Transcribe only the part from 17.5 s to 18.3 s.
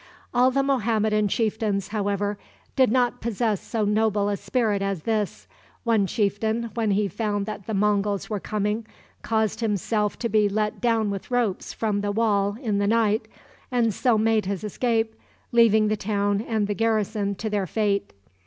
fate.